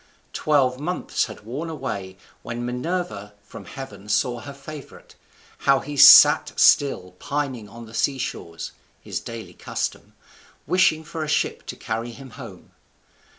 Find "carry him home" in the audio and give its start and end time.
11.75-12.71